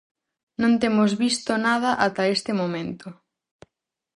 [0.61, 3.07] Non temos visto nada ata este momento.